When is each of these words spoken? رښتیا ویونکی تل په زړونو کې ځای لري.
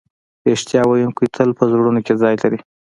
رښتیا 0.49 0.81
ویونکی 0.85 1.25
تل 1.35 1.49
په 1.57 1.63
زړونو 1.71 1.99
کې 2.05 2.13
ځای 2.21 2.35
لري. 2.43 2.59